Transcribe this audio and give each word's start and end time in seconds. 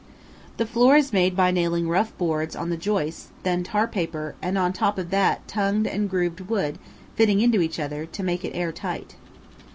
The 0.57 0.65
floor 0.65 0.95
is 0.95 1.13
made 1.13 1.35
by 1.37 1.51
nailing 1.51 1.87
rough 1.87 2.17
boards 2.17 2.55
on 2.55 2.71
the 2.71 2.75
joists, 2.75 3.27
then 3.43 3.63
tar 3.63 3.87
paper, 3.87 4.33
and 4.41 4.57
on 4.57 4.71
the 4.71 4.77
top 4.79 4.97
of 4.97 5.11
that 5.11 5.47
tongued 5.47 5.85
and 5.85 6.09
grooved 6.09 6.41
wood 6.49 6.79
fitting 7.15 7.39
into 7.39 7.61
each 7.61 7.79
other, 7.79 8.07
to 8.07 8.23
make 8.23 8.43
it 8.43 8.53
air 8.55 8.71
tight. 8.71 9.13